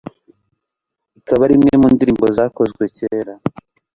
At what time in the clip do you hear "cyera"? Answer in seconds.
2.95-3.33